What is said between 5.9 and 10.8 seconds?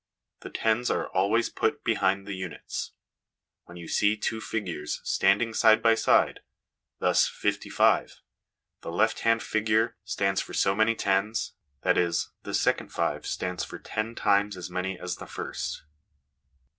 side, thus, '55,' the left hand figure stands for so